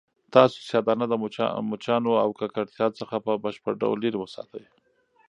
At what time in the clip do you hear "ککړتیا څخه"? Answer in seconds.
2.39-3.15